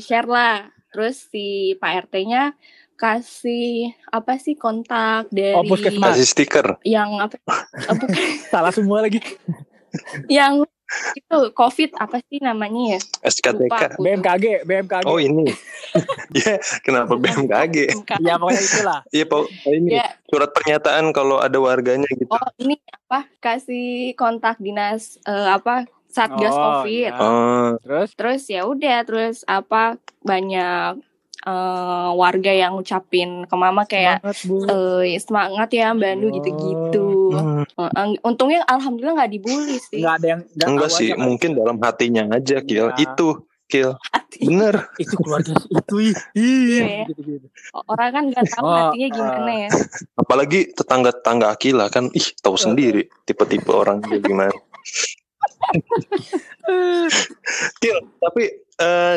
share 0.00 0.26
lah. 0.26 0.72
Terus 0.90 1.28
si 1.28 1.76
Pak 1.76 2.08
RT-nya 2.08 2.56
kasih 2.96 3.68
apa 4.06 4.36
sih 4.36 4.54
kontak 4.54 5.28
dari 5.28 5.52
Oh, 5.52 5.62
puskesmas. 5.62 6.12
Kasih 6.12 6.26
stiker. 6.26 6.66
yang 6.82 7.16
apa 7.18 7.36
bukan, 7.38 7.64
Salah 8.52 8.70
semua 8.70 9.00
lagi. 9.00 9.20
yang 10.26 10.64
itu 11.12 11.38
COVID 11.50 11.90
apa 11.94 12.22
sih 12.24 12.38
namanya 12.38 12.94
ya? 12.94 13.00
Lupa 13.02 13.26
SKTK. 13.28 13.74
aku. 13.90 14.00
BMKG, 14.00 14.44
BMKG. 14.62 15.04
Oh 15.04 15.18
ini. 15.18 15.46
Ya 16.36 16.56
kenapa 16.80 17.14
BMKG? 17.14 17.76
Ya 18.20 18.36
pokoknya 18.36 18.60
itulah. 18.60 19.00
Iya 19.08 19.24
Pak. 19.24 19.42
Ini 19.64 19.88
Ya, 19.90 20.06
surat 20.26 20.50
pernyataan 20.50 21.08
kalau 21.10 21.38
ada 21.38 21.56
warganya 21.56 22.06
gitu. 22.10 22.28
oh 22.28 22.48
ini 22.56 22.76
apa? 23.02 23.24
Kasih 23.38 24.12
kontak 24.12 24.56
dinas 24.56 25.16
eh, 25.22 25.48
apa 25.48 25.84
Satgas 26.06 26.48
Oh, 26.50 26.80
COVID. 26.80 26.88
iya. 26.88 27.12
Oh, 27.14 27.76
Terus 27.78 28.08
Terus 28.14 28.42
ya 28.46 28.62
udah, 28.62 28.98
terus 29.02 29.36
apa 29.44 29.96
banyak 30.20 31.00
eh, 31.46 32.10
warga 32.12 32.50
yang 32.50 32.74
ngucapin 32.74 33.46
ke 33.46 33.54
mama 33.54 33.82
kayak 33.82 34.18
semangat, 34.20 34.38
Bu. 34.42 34.56
eh, 34.66 35.16
semangat 35.16 35.68
ya 35.70 35.86
Mbak 35.90 36.10
Anu 36.10 36.26
Oh. 36.26 36.32
gitu-gitu. 36.34 37.06
hmm, 37.32 37.62
Eh, 37.72 38.18
untungnya 38.20 38.60
alhamdulillah 38.64 39.14
nggak 39.16 39.32
dibully 39.32 39.78
sih. 39.88 40.02
Nggak 40.02 40.14
ada 40.16 40.26
yang 40.28 40.40
nggak 40.44 40.68
enggak 40.68 40.90
sih, 40.90 41.08
mungkin 41.14 41.50
dalam 41.54 41.76
hatinya 41.78 42.22
aja 42.32 42.58
Kil. 42.60 42.90
Iya. 42.90 42.98
Itu 42.98 43.28
Kil. 43.66 43.94
Bener. 44.36 44.74
itu 45.02 45.14
keluarga 45.16 45.52
itu 45.56 45.94
ih. 46.02 46.16
Iya, 46.34 46.84
gitu-gitu. 47.06 47.46
Orang 47.74 48.10
kan 48.10 48.22
nggak 48.28 48.46
tahu 48.48 48.62
Oh, 48.62 48.76
hatinya 48.84 49.08
gimana 49.08 49.52
ya. 49.56 49.70
Apalagi 50.22 50.70
tetangga-tetangga 50.72 51.46
Akila 51.50 51.86
kan, 51.88 52.10
ih 52.10 52.26
tahu 52.38 52.54
sendiri 52.54 53.06
tipe-tipe 53.22 53.70
orang 53.70 54.02
gimana. 54.02 54.50
Kil, 57.78 57.96
tapi 58.18 58.44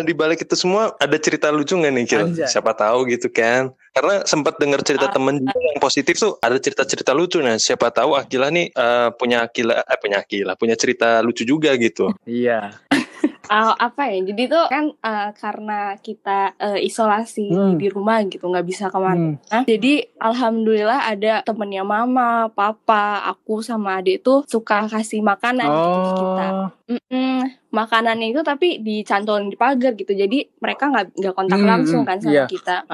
di 0.01 0.13
balik 0.13 0.43
itu 0.43 0.55
semua 0.55 0.93
ada 0.97 1.17
cerita 1.17 1.47
lucu 1.49 1.73
nggak 1.73 1.93
nih 1.93 2.03
Kil? 2.05 2.21
Anjay. 2.29 2.47
Siapa 2.47 2.71
tahu 2.73 3.07
gitu 3.07 3.27
kan? 3.29 3.71
Karena 3.89 4.21
sempat 4.23 4.55
dengar 4.57 4.79
cerita 4.85 5.09
Ah. 5.09 5.13
temen 5.13 5.41
juga 5.41 5.59
yang 5.59 5.81
positif 5.81 6.15
tuh 6.15 6.37
ada 6.39 6.55
cerita-cerita 6.55 7.11
lucu 7.11 7.41
nah. 7.41 7.57
Siapa 7.57 7.89
tahu 7.89 8.13
Akila 8.15 8.47
nih 8.49 8.69
eh, 8.69 9.09
punya 9.17 9.43
Akila, 9.43 9.81
eh, 9.81 9.97
punya 9.97 10.21
Akila, 10.21 10.53
punya 10.55 10.75
cerita 10.77 11.19
lucu 11.25 11.43
juga 11.43 11.73
gitu. 11.75 12.13
Iya. 12.23 12.75
Ah, 13.49 13.73
apa 13.73 14.05
ya? 14.05 14.21
Jadi 14.29 14.45
tuh 14.45 14.69
kan 14.69 14.93
eh, 14.93 15.29
karena 15.33 15.97
kita 15.97 16.53
eh, 16.55 16.79
isolasi 16.85 17.49
Hmm. 17.49 17.75
di 17.75 17.89
rumah 17.89 18.21
gitu, 18.23 18.45
nggak 18.45 18.61
bisa 18.63 18.87
ke 18.87 18.99
mana. 19.01 19.33
Hmm. 19.41 19.65
Jadi 19.65 20.05
alhamdulillah 20.21 21.09
ada 21.09 21.41
temennya 21.41 21.81
mama, 21.81 22.53
papa, 22.53 23.25
aku 23.25 23.65
sama 23.65 23.97
adik 23.97 24.21
tuh 24.21 24.45
suka 24.45 24.85
kasih 24.85 25.25
makanan 25.25 25.65
gitu 25.65 25.89
ke 25.97 26.11
kita. 26.13 26.47
Oh. 26.53 26.69
Mm-mm, 26.89 27.37
makanannya 27.69 28.33
itu 28.33 28.41
tapi 28.41 28.81
dicantolin 28.81 29.49
di 29.49 29.57
pagar 29.57 29.93
gitu. 29.93 30.13
Jadi 30.13 30.45
mereka 30.57 30.89
nggak 30.89 31.05
nggak 31.17 31.33
kontak 31.33 31.59
Hmm, 31.59 31.69
langsung 31.69 32.01
hmm, 32.05 32.09
kan 32.09 32.17
sama 32.21 32.33
iya. 32.33 32.45
kita. 32.45 32.85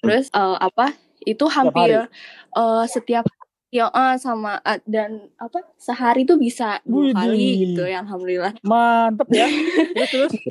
Terus 0.00 0.32
eh, 0.32 0.56
apa? 0.58 0.86
Itu 1.20 1.52
hampir 1.52 2.08
eh, 2.56 2.84
setiap 2.88 3.28
ya 3.68 3.86
eh, 3.86 4.16
sama 4.16 4.60
eh, 4.60 4.80
dan 4.84 5.28
apa 5.36 5.60
sehari 5.76 6.22
tuh 6.22 6.36
bisa 6.36 6.80
dua 6.82 7.10
Widih. 7.10 7.14
kali 7.14 7.46
gitu 7.62 7.82
ya 7.84 8.00
alhamdulillah. 8.00 8.52
Mantep 8.62 9.28
ya. 9.30 9.48
Terus 9.94 10.10
terus 10.10 10.32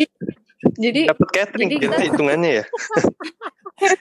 Jadi 0.78 1.06
Dapat 1.06 1.30
catering 1.32 1.70
Jadi 1.70 1.80
kita 1.80 1.98
hitungannya 2.04 2.52
ya. 2.62 2.66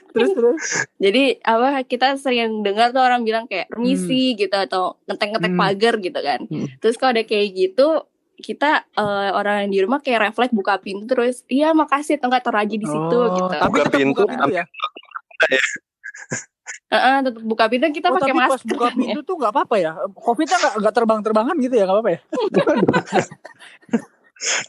terus 0.09 0.33
terus. 0.33 0.61
jadi 0.97 1.37
apa 1.39 1.85
kita 1.85 2.17
sering 2.17 2.65
dengar 2.65 2.89
tuh 2.89 2.97
orang 2.99 3.21
bilang 3.21 3.45
kayak 3.45 3.69
permisi 3.69 4.33
gitu 4.33 4.53
atau 4.53 4.97
ngetek-ngetek 5.05 5.47
Hmm. 5.47 5.59
pagar 5.59 5.93
gitu 5.97 6.17
kan. 6.19 6.39
Hmm. 6.43 6.65
Terus 6.77 6.97
kalau 6.97 7.13
ada 7.13 7.23
kayak 7.23 7.47
gitu 7.51 7.87
kita 8.37 8.85
eh, 8.91 9.29
orang 9.31 9.65
yang 9.65 9.71
di 9.71 9.79
rumah 9.81 9.99
kayak 9.99 10.29
refleks 10.29 10.49
buka 10.51 10.77
pintu 10.77 11.05
terus 11.07 11.45
iya 11.47 11.73
makasih 11.73 12.17
atau 12.17 12.25
enggak 12.27 12.43
taruh 12.43 12.57
aja 12.59 12.73
di 12.73 12.85
situ 12.85 13.17
Oh, 13.17 13.29
gitu. 13.31 13.49
Tapi 13.51 13.69
Buka 13.71 13.83
pintu, 13.87 14.13
buka 14.19 14.29
pintu 14.31 14.49
ya. 14.51 14.65
Heeh, 16.87 17.15
tetap 17.19 17.43
buka 17.43 17.63
pintu 17.67 17.85
kita 17.91 18.07
Oh, 18.07 18.15
pakai 18.15 18.31
tapi 18.31 18.39
pas 18.39 18.49
masker. 18.55 18.69
buka 18.71 18.87
pintu 18.91 19.19
tuh 19.21 19.35
nggak 19.35 19.51
apa-apa 19.51 19.75
ya. 19.75 19.91
Covidnya 20.13 20.55
nggak 20.55 20.73
nggak 20.79 20.93
terbang-terbangan 20.95 21.55
gitu 21.59 21.73
ya 21.75 21.83
nggak 21.83 21.95
apa-apa 21.95 22.11
ya. 22.11 22.19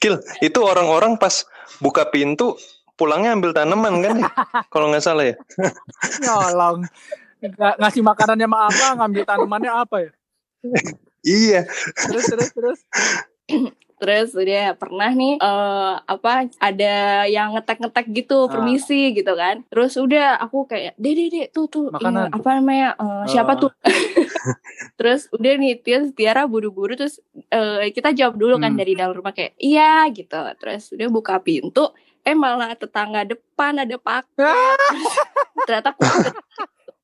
Kil, 0.00 0.14
itu 0.40 0.58
orang-orang 0.58 1.14
pas 1.14 1.44
buka 1.78 2.02
pintu 2.08 2.56
pulangnya 2.94 3.36
ambil 3.36 3.52
tanaman 3.52 4.00
kan? 4.00 4.14
ya? 4.18 4.28
Kalau 4.66 4.90
nggak 4.90 5.00
salah 5.00 5.24
ya. 5.24 5.34
Nyolong. 6.24 6.84
Nggak- 7.38 7.76
ngasih 7.78 8.02
makanannya 8.02 8.46
sama 8.48 8.58
apa, 8.66 8.86
ngambil 8.98 9.22
tanamannya 9.24 9.72
apa 9.72 9.96
ya? 10.02 10.10
Iya. 11.20 11.66
Terus 11.98 12.24
terus 12.24 12.50
terus. 12.50 12.78
Terus 13.98 14.28
udah 14.32 14.74
pernah 14.74 15.10
nih 15.10 15.34
eh 15.36 15.94
apa 15.98 16.30
ada 16.58 16.94
yang 17.26 17.52
ngetek-ngetek 17.52 18.06
gitu, 18.14 18.46
Ah. 18.46 18.50
permisi 18.50 19.10
gitu 19.12 19.32
kan. 19.34 19.66
Terus 19.66 19.94
udah 19.94 20.38
aku 20.38 20.66
kayak, 20.66 20.94
"Dek, 20.94 21.12
dek, 21.12 21.28
dek, 21.28 21.46
tuh 21.50 21.66
tuh 21.66 21.84
Makanan 21.90 22.26
ini 22.26 22.34
apa 22.34 22.48
namanya? 22.54 22.88
eh, 22.94 23.24
siapa 23.28 23.52
Ah. 23.54 23.60
tuh?" 23.60 23.70
terus 24.98 25.26
udah 25.30 25.52
nih 25.56 25.74
Tiara, 25.78 26.06
Tiara 26.10 26.42
buru-buru 26.46 26.94
terus 26.94 27.18
eh, 27.50 27.90
kita 27.90 28.12
jawab 28.12 28.36
dulu 28.36 28.56
kan 28.56 28.72
Hmm. 28.72 28.80
dari 28.80 28.94
dalam 28.94 29.14
rumah 29.14 29.32
kayak, 29.32 29.58
"Iya" 29.58 30.06
gitu. 30.10 30.38
Terus 30.58 30.94
udah 30.94 31.08
buka 31.08 31.34
pintu, 31.40 31.90
eh 32.22 32.34
malah 32.34 32.74
tetangga 32.74 33.24
depan 33.24 33.82
ada 33.82 33.96
paket. 33.96 34.78
Ternyata. 35.68 35.90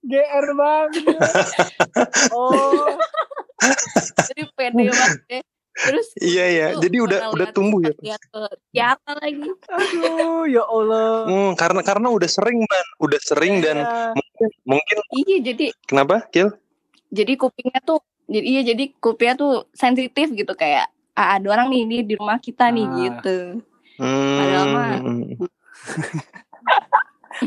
GR 0.05 0.47
banget. 0.53 1.17
Oh. 2.31 2.93
jadi 4.29 4.43
pede 4.53 4.85
banget 4.87 5.21
deh. 5.31 5.43
Terus 5.75 6.07
Iya 6.17 6.45
ya. 6.47 6.67
Jadi 6.77 6.97
udah 6.97 7.21
udah 7.31 7.47
tumbuh 7.51 7.81
ya. 7.81 7.91
lihat 7.99 8.23
ke 8.23 8.41
Tiara 8.71 9.13
lagi. 9.17 9.43
Aduh, 9.67 10.47
ya 10.47 10.63
Allah. 10.63 11.27
Hmm, 11.27 11.51
karena 11.55 11.81
karena 11.81 12.09
udah 12.09 12.27
sering 12.27 12.63
ban, 12.63 12.87
udah 13.01 13.21
sering 13.21 13.59
dan 13.59 13.83
Iya. 13.83 14.15
mungkin 14.15 14.49
mungkin 14.65 14.97
Iya, 15.17 15.37
jadi 15.45 15.67
kenapa 15.85 16.27
Kil? 16.29 16.55
jadi 17.09 17.35
kupingnya 17.35 17.79
tuh 17.81 17.99
jadi 18.25 18.43
iya 18.45 18.63
jadi 18.65 18.91
kupingnya 18.97 19.35
tuh 19.37 19.53
sensitif 19.71 20.31
gitu 20.31 20.51
kayak 20.53 20.87
"Ah, 21.13 21.39
ada 21.39 21.47
orang 21.49 21.69
nih 21.69 21.83
di, 21.85 21.97
di 22.05 22.15
rumah 22.15 22.39
kita 22.39 22.67
nih 22.69 22.83
Ah. 22.83 22.95
gitu 23.01 23.37
Hmm. 23.95 24.37
Padahal 24.37 24.67
mah- 24.69 25.03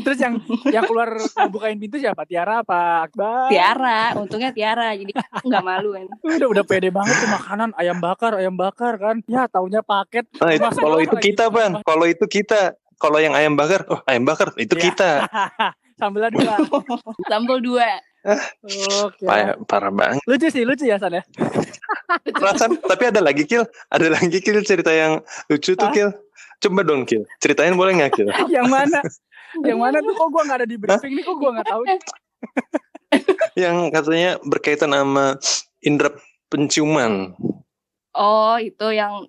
Terus 0.07 0.23
yang 0.23 0.39
yang 0.71 0.87
keluar 0.87 1.19
bukain 1.51 1.75
pintu 1.75 1.99
siapa? 1.99 2.23
Tiara 2.23 2.63
apa 2.63 3.03
Akbar? 3.03 3.51
Tiara 3.51 4.15
untungnya 4.15 4.55
Tiara 4.55 4.95
jadi 4.95 5.11
nggak 5.43 5.63
malu 5.67 5.99
kan 5.99 6.07
Udah 6.23 6.47
udah 6.47 6.63
pede 6.63 6.95
banget 6.95 7.11
tuh 7.11 7.27
makanan 7.27 7.75
ayam 7.75 7.99
bakar, 7.99 8.39
ayam 8.39 8.55
bakar 8.55 8.95
kan. 8.95 9.19
Ya 9.27 9.51
taunya 9.51 9.83
paket. 9.83 10.23
Nah, 10.39 10.55
itu, 10.55 10.63
kalau 10.79 11.03
itu 11.03 11.15
kita 11.19 11.51
ban, 11.51 11.83
kalau 11.83 12.07
itu 12.07 12.23
kita, 12.23 12.79
kalau 12.95 13.19
yang 13.19 13.35
ayam 13.35 13.59
bakar, 13.59 13.83
oh 13.91 13.99
ayam 14.07 14.23
bakar 14.23 14.55
itu 14.55 14.79
Iya. 14.79 14.83
kita. 14.87 15.11
Sambelnya 15.99 16.31
dua. 16.31 16.55
sambal 17.29 17.59
dua 17.59 17.99
Oke. 19.07 19.23
Parah, 19.23 19.55
parah 19.63 19.91
banget. 19.91 20.19
Lucu 20.27 20.47
sih, 20.51 20.63
lucu 20.67 20.83
ya 20.83 20.99
San 20.99 21.15
ya. 21.15 21.23
Perasaan, 22.27 22.75
tapi 22.83 23.03
ada 23.07 23.23
lagi 23.23 23.47
Kil, 23.47 23.63
ada 23.87 24.07
lagi 24.11 24.43
Kil 24.43 24.59
cerita 24.67 24.91
yang 24.91 25.23
lucu 25.47 25.79
tuh? 25.79 25.89
Kil. 25.95 26.11
Coba 26.57 26.81
dong 26.81 27.05
Kil, 27.05 27.21
ceritain 27.37 27.73
boleh 27.73 27.93
nggak 27.93 28.11
Kil? 28.13 28.27
yang 28.55 28.67
mana? 28.67 29.01
Yang 29.63 29.79
mana 29.79 29.97
tuh 30.03 30.11
kok 30.11 30.27
gua 30.27 30.43
nggak 30.43 30.57
ada 30.59 30.67
di 30.67 30.75
briefing 30.75 31.13
nih 31.15 31.23
kok 31.23 31.37
gua 31.39 31.49
nggak 31.55 31.67
tahu. 31.67 31.81
yang 33.63 33.89
katanya 33.89 34.37
berkaitan 34.43 34.91
sama 34.91 35.39
indera 35.79 36.11
penciuman. 36.47 37.31
oh 38.11 38.57
itu 38.57 38.87
yang 38.91 39.25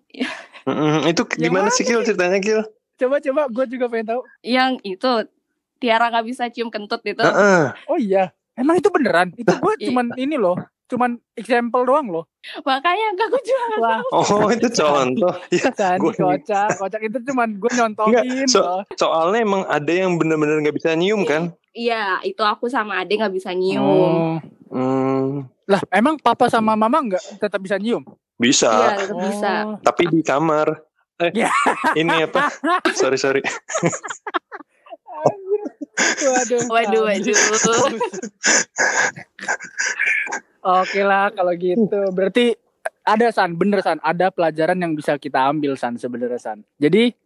Mm-mm, 0.65 1.07
itu 1.07 1.23
Yang 1.37 1.41
gimana 1.41 1.69
mana 1.69 1.73
sih 1.73 1.85
Kil 1.85 2.03
ceritanya 2.03 2.39
Kil? 2.41 2.61
Coba 2.99 3.23
coba 3.23 3.43
gua 3.47 3.65
juga 3.65 3.87
pengen 3.87 4.07
tahu. 4.11 4.21
yang 4.43 4.77
itu 4.83 5.11
Tiara 5.79 6.11
nggak 6.11 6.27
bisa 6.27 6.51
cium 6.51 6.69
kentut 6.69 7.01
itu 7.03 7.23
Heeh. 7.23 7.71
Oh 7.87 7.97
iya. 7.97 8.35
Emang 8.53 8.75
itu 8.75 8.91
beneran? 8.91 9.31
Itu 9.33 9.55
gua 9.55 9.79
Iya. 9.79 9.89
cuman 9.89 10.13
ini 10.19 10.35
loh. 10.35 10.59
Cuman 10.89 11.11
example 11.35 11.85
doang 11.85 12.09
loh. 12.09 12.25
makanya 12.61 13.13
gak 13.13 13.29
aku 13.29 13.39
juga 13.41 13.65
Wah, 13.79 14.01
Oh 14.11 14.49
itu 14.49 14.69
contoh. 14.71 15.35
Ya, 15.53 15.69
Sandi 15.71 16.01
gua- 16.01 16.17
kocak. 16.17 16.69
Kocak 16.75 17.01
itu 17.03 17.19
cuman 17.23 17.49
gua 17.55 17.71
nyontohin 17.71 18.17
Enggak, 18.17 18.49
so- 18.49 18.65
loh. 18.65 18.81
soalnya 18.95 19.39
emang 19.39 19.63
ada 19.65 19.93
yang 19.95 20.17
bener-bener 20.17 20.59
nggak 20.61 20.75
bisa 20.75 20.93
nyium 20.93 21.23
kan? 21.23 21.53
iya 21.71 22.19
itu 22.23 22.41
aku 22.41 22.67
sama 22.67 22.99
Ade 22.99 23.15
nggak 23.15 23.31
bisa 23.31 23.53
nyium 23.53 23.85
Oh. 23.85 24.35
Hmm, 24.69 25.47
Lah, 25.65 25.79
emang 25.91 26.17
papa 26.17 26.49
sama 26.49 26.73
mama 26.73 26.99
nggak 26.99 27.39
tetap 27.39 27.61
bisa 27.61 27.77
nyium? 27.77 28.03
bisa, 28.35 28.71
iya 28.73 28.89
tetap 28.99 29.17
bisa 29.21 29.53
Oh. 29.65 29.77
tapi 29.79 30.07
di 30.07 30.21
kamar. 30.21 30.73
Eh, 31.19 31.35
Ya. 31.37 31.51
ini 31.95 32.25
apa? 32.25 32.47
Sorry 32.95 33.15
sorry. 33.17 33.43
waduh. 36.25 36.63
Waduh, 36.69 37.03
waduh. 37.05 37.37
Oke 40.83 41.01
lah 41.03 41.33
kalau 41.33 41.53
gitu. 41.57 42.01
Berarti 42.13 42.55
ada 43.09 43.33
San, 43.33 43.57
bener 43.57 43.81
San, 43.81 43.97
ada 44.05 44.29
pelajaran 44.29 44.77
yang 44.77 44.93
bisa 44.93 45.17
kita 45.17 45.49
ambil 45.49 45.75
San 45.81 45.97
sebenarnya 45.97 46.37
San. 46.37 46.59
Jadi 46.77 47.17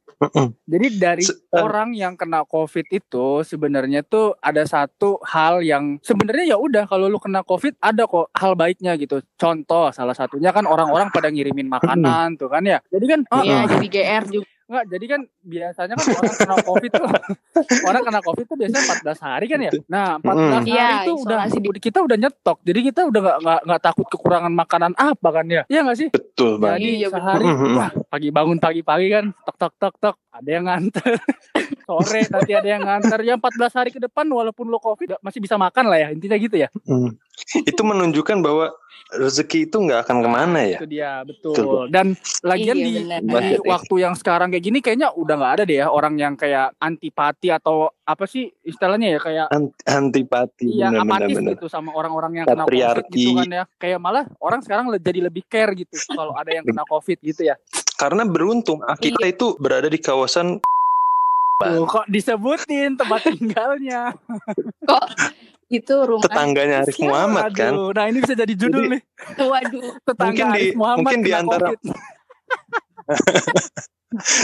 jadi 0.71 0.87
dari 1.02 1.26
Se- 1.26 1.35
eh. 1.50 1.59
orang 1.59 1.99
yang 1.99 2.14
kena 2.14 2.47
COVID 2.47 2.87
itu 2.95 3.43
sebenarnya 3.43 4.07
tuh 4.07 4.38
ada 4.38 4.62
satu 4.62 5.19
hal 5.26 5.67
yang 5.67 5.99
sebenarnya 5.99 6.55
ya 6.55 6.57
udah 6.62 6.87
kalau 6.87 7.11
lu 7.11 7.19
kena 7.19 7.43
COVID 7.43 7.83
ada 7.83 8.07
kok 8.07 8.31
hal 8.31 8.55
baiknya 8.55 8.95
gitu. 8.95 9.19
Contoh 9.35 9.91
salah 9.91 10.14
satunya 10.14 10.55
kan 10.55 10.62
orang-orang 10.71 11.11
pada 11.11 11.26
ngirimin 11.26 11.67
makanan 11.67 12.38
tuh 12.38 12.47
kan 12.47 12.62
ya. 12.62 12.79
Jadi 12.95 13.05
kan 13.11 13.21
oh, 13.35 13.43
Iya, 13.43 13.59
jadi 13.67 13.87
GR 13.91 14.25
juga. 14.31 14.51
Enggak, 14.64 14.85
jadi 14.88 15.04
kan 15.07 15.21
biasanya 15.42 15.95
kan 15.95 16.07
orang 16.09 16.35
kena 16.35 16.57
COVID 16.62 16.90
tuh 16.90 17.04
orang 17.88 18.02
kena 18.02 18.21
COVID 18.21 18.45
tuh 18.45 18.57
biasanya 18.57 18.83
14 19.04 19.21
hari 19.21 19.47
kan 19.47 19.59
ya. 19.61 19.73
Nah, 19.87 20.09
14 20.16 20.33
Mm. 20.33 20.52
hari 20.52 20.71
Iya, 20.71 20.87
itu 21.02 21.12
udah 21.19 21.38
di- 21.45 21.61
udah- 21.62 21.83
kita 21.83 21.99
udah 22.00 22.16
nyetok. 22.16 22.59
Jadi 22.62 22.81
kita 22.83 23.00
udah 23.04 23.21
nggak 23.37 23.61
nggak 23.64 23.81
takut 23.83 24.07
kekurangan 24.09 24.50
makanan 24.50 24.92
apa 24.95 25.28
kan 25.31 25.47
ya? 25.47 25.62
Iya 25.66 25.81
nggak 25.83 25.99
sih? 25.99 26.09
Betul 26.09 26.57
banget. 26.57 26.78
Jadi 26.78 26.88
Iya, 26.95 27.09
bener. 27.09 27.21
sehari 27.21 27.45
wah, 27.73 27.90
pagi 28.07 28.28
bangun 28.28 28.59
pagi-pagi 28.59 29.07
kan 29.09 29.25
tok 29.42 29.57
tok 29.59 29.73
tok 29.76 29.95
tok 29.99 30.16
ada 30.33 30.49
yang 30.49 30.65
nganter. 30.65 31.12
Sore 31.87 32.25
nanti 32.25 32.53
ada 32.57 32.69
yang 32.69 32.83
nganter. 32.83 33.21
Ya 33.21 33.37
14 33.37 33.77
hari 33.77 33.91
ke 33.93 34.01
depan 34.01 34.25
walaupun 34.27 34.65
lo 34.67 34.81
Covid 34.81 35.21
masih 35.21 35.45
bisa 35.45 35.61
makan 35.61 35.93
lah 35.93 35.99
ya. 36.01 36.09
Intinya 36.11 36.37
gitu 36.41 36.57
ya. 36.57 36.69
Hmm. 36.89 37.12
Itu 37.62 37.85
menunjukkan 37.85 38.41
bahwa 38.41 38.73
rezeki 39.12 39.69
itu 39.69 39.77
nggak 39.77 40.09
akan 40.09 40.17
ke 40.25 40.29
mana 40.29 40.59
ya. 40.65 40.79
Itu 40.81 40.89
dia, 40.89 41.11
betul. 41.21 41.53
Betul. 41.53 41.85
Dan 41.93 42.17
lagian 42.41 42.77
Iya, 42.81 42.85
di, 42.89 42.93
di 43.29 43.29
ya. 43.29 43.61
waktu 43.77 43.95
yang 44.01 44.15
sekarang 44.17 44.49
kayak 44.49 44.65
gini 44.65 44.79
kayaknya 44.81 45.12
udah 45.12 45.35
nggak 45.37 45.53
ada 45.61 45.65
deh 45.69 45.79
ya 45.85 45.87
orang 45.93 46.15
yang 46.17 46.33
kayak 46.33 46.73
antipati 46.81 47.53
atau 47.53 47.93
apa 48.03 48.25
sih 48.25 48.49
istilahnya 48.65 49.17
ya 49.17 49.21
kayak 49.21 49.47
Ant- 49.53 49.77
antipati 49.85 50.65
Iya 50.81 50.91
benar-benar 50.91 51.21
apatis 51.29 51.37
benar. 51.37 51.53
gitu 51.57 51.67
sama 51.69 51.91
orang-orang 51.93 52.33
yang 52.43 52.47
kena 52.49 52.65
covid 52.65 52.73
Patriarki. 52.73 53.12
gitu 53.12 53.31
kan 53.37 53.49
ya. 53.53 53.65
Kayak 53.77 53.99
malah 54.01 54.25
orang 54.41 54.61
sekarang 54.65 54.85
jadi 54.97 55.21
lebih 55.29 55.45
care 55.45 55.73
gitu 55.77 55.93
kalau 56.09 56.33
ada 56.33 56.49
yang 56.49 56.65
kena 56.65 56.85
covid 56.93 57.19
gitu 57.21 57.43
ya. 57.45 57.61
Karena 57.94 58.22
beruntung 58.22 58.80
kita 58.96 59.25
itu 59.26 59.54
berada 59.56 59.87
di 59.87 59.96
kawasan 59.96 60.58
Tuh, 61.54 61.87
kok 61.87 62.11
disebutin 62.11 62.99
tempat 62.99 63.22
tinggalnya. 63.22 64.11
Kok 64.90 65.04
itu 65.70 65.94
rumah 65.94 66.26
tetangganya 66.26 66.82
Arif 66.82 66.99
Muhammad 66.99 67.54
kan. 67.54 67.70
Aduh, 67.70 67.94
Nah 67.94 68.04
ini 68.04 68.18
bisa 68.18 68.34
jadi 68.34 68.50
judul 68.50 68.82
Jadi- 68.82 68.92
nih. 68.92 69.02
Waduh. 69.40 69.90
Tetangga 70.02 70.26
Mungkin 70.26 70.46
di- 70.50 70.58
Arif 70.58 70.75
Muhammad 70.75 70.99
mungkin 71.06 71.20
di 71.22 71.30
antara-. 71.30 71.70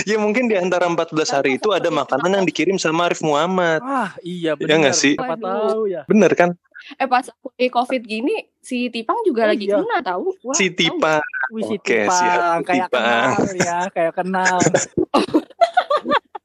Ya 0.08 0.16
mungkin 0.16 0.48
di 0.48 0.56
antara 0.56 0.88
14 0.88 1.12
hari 1.28 1.60
itu 1.60 1.76
ada 1.76 1.92
makanan 1.92 2.40
yang 2.40 2.46
dikirim 2.46 2.80
sama 2.80 3.10
Arif 3.10 3.20
Muhammad. 3.20 3.84
Ah 3.84 4.16
iya 4.22 4.56
Ya 4.56 4.56
benar. 4.56 4.80
nggak 4.80 4.96
sih? 4.96 5.12
Waduh. 5.12 5.36
tahu 5.44 5.82
ya. 5.90 6.02
Bener 6.08 6.32
kan? 6.32 6.56
Eh 6.97 7.04
pas 7.04 7.21
aku 7.21 7.52
di 7.52 7.68
COVID 7.68 8.02
gini, 8.02 8.33
si 8.59 8.88
Tipang 8.88 9.21
juga 9.21 9.45
Oh, 9.45 9.49
lagi 9.52 9.64
iya. 9.64 9.76
kena 9.76 9.99
tahu. 10.00 10.33
Wah, 10.40 10.57
Si 10.57 10.66
tahu. 10.68 10.78
Tipa. 10.97 11.21
Wih, 11.50 11.64
si 11.64 11.76
Oke, 11.76 12.04
Tipang. 12.04 12.61
kayak 12.62 12.88
Tipang. 12.88 13.28
kenal 13.35 13.57
ya, 13.59 13.78
kayak 13.90 14.12
kenal. 14.14 14.57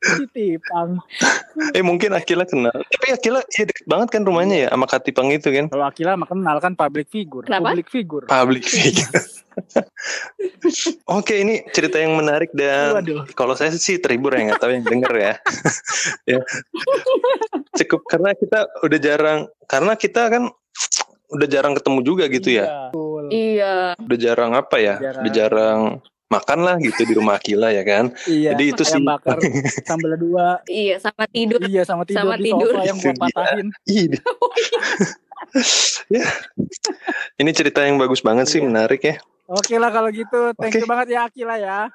si 0.03 0.25
Tipang. 0.31 0.99
Eh 1.77 1.85
mungkin 1.85 2.09
Akila 2.17 2.49
kenal. 2.49 2.73
Tapi 2.73 3.13
Akila 3.13 3.45
ya 3.53 3.69
deket 3.69 3.85
banget 3.85 4.09
kan 4.09 4.25
rumahnya 4.25 4.65
ya 4.65 4.69
sama 4.73 4.89
Katipang 4.89 5.29
itu 5.29 5.53
kan. 5.53 5.69
Kalau 5.69 5.85
Akila 5.85 6.17
mah 6.17 6.25
kenal 6.25 6.57
kan 6.57 6.73
public 6.73 7.07
figure. 7.13 7.45
Kenapa? 7.45 7.71
Public 7.71 7.87
figure. 7.93 8.25
Public 8.25 8.63
figure. 8.73 9.21
Oke 11.17 11.45
ini 11.45 11.61
cerita 11.69 12.01
yang 12.01 12.17
menarik 12.17 12.49
dan 12.57 13.05
kalau 13.37 13.53
saya 13.53 13.69
sih 13.69 14.01
terhibur 14.01 14.33
ya 14.33 14.49
nggak 14.49 14.61
tahu 14.65 14.73
yang 14.73 14.85
denger 14.85 15.13
ya. 15.13 15.33
ya. 16.25 16.41
Cukup 17.77 18.01
karena 18.09 18.33
kita 18.33 18.65
udah 18.81 18.99
jarang 18.99 19.39
karena 19.69 19.93
kita 19.93 20.21
kan 20.33 20.43
udah 21.33 21.47
jarang 21.49 21.73
ketemu 21.77 21.99
juga 22.01 22.25
gitu 22.33 22.49
ya. 22.49 22.65
Iya, 22.65 22.81
betul. 22.89 23.23
Iya. 23.29 23.73
Udah 24.01 24.17
jarang 24.17 24.51
apa 24.57 24.75
ya? 24.81 24.95
Jarang. 24.97 25.21
Udah 25.21 25.31
jarang 25.33 25.79
makan 26.33 26.59
lah 26.61 26.75
gitu 26.77 27.01
di 27.03 27.13
rumah 27.13 27.37
Akila 27.37 27.69
ya 27.69 27.83
kan. 27.83 28.09
Iya. 28.25 28.57
Jadi 28.57 28.63
itu 28.73 28.83
sih 28.83 28.99
bakar 28.99 29.37
sambal 29.87 30.17
dua. 30.17 30.59
Iya, 30.65 30.97
sama 30.97 31.23
tidur. 31.27 31.61
Iya 31.61 31.83
sama 31.83 32.03
tidur 32.03 32.25
Sama 32.25 32.35
di 32.35 32.49
tidur. 32.49 32.73
sofa 32.73 32.83
yang 32.83 32.97
gua 32.97 33.05
Itu 33.05 33.13
dia. 33.13 33.23
patahin. 33.29 33.67
Iya. 33.85 34.19
ya. 36.15 36.25
Ini 37.37 37.49
cerita 37.53 37.79
yang 37.83 37.97
bagus 37.97 38.19
banget 38.19 38.49
sih, 38.49 38.59
Iya. 38.59 38.67
menarik 38.67 39.01
ya. 39.03 39.15
Oke 39.43 39.75
lah 39.75 39.91
kalau 39.91 40.07
gitu, 40.09 40.55
thank 40.55 40.73
you 40.73 40.87
banget 40.87 41.13
ya 41.13 41.27
Akila 41.27 41.55
ya. 41.59 41.91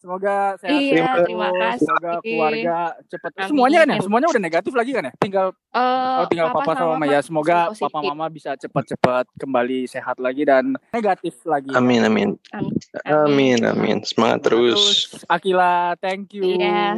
Semoga 0.00 0.56
sehat 0.56 0.80
Iya, 0.80 1.04
terus, 1.12 1.26
terima 1.28 1.48
kasih. 1.52 1.84
Semoga 1.84 2.12
keluarga 2.24 2.76
cepat. 3.04 3.30
Amin. 3.36 3.48
Semuanya 3.52 3.78
kan 3.84 3.88
ya, 3.92 3.98
semuanya 4.00 4.26
udah 4.32 4.42
negatif 4.42 4.72
lagi 4.72 4.90
kan 4.96 5.02
ya. 5.04 5.12
Tinggal 5.20 5.46
Eh, 5.70 6.18
oh, 6.18 6.26
tinggal 6.26 6.48
papa, 6.50 6.72
sama 6.72 6.96
mama 6.96 7.04
ya. 7.06 7.20
Semoga 7.20 7.70
positif. 7.70 7.84
papa 7.84 7.98
mama 8.02 8.26
bisa 8.32 8.50
cepat-cepat 8.56 9.24
kembali 9.36 9.84
sehat 9.86 10.16
lagi 10.16 10.42
dan 10.48 10.74
negatif 10.90 11.36
lagi. 11.44 11.70
Amin, 11.76 12.00
amin. 12.00 12.28
Amin, 13.04 13.60
amin. 13.60 14.00
Semangat 14.02 14.48
terus. 14.48 15.12
Akila, 15.28 15.94
thank 16.00 16.32
you. 16.32 16.42
Iya. 16.42 16.96